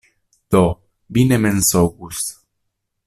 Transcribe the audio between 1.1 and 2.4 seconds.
vi ne mensogus.